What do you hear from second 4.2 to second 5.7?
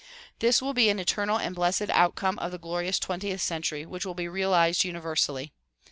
realized universally.